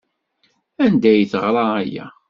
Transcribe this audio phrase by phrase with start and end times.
[0.83, 2.05] Anda ay teɣra aya?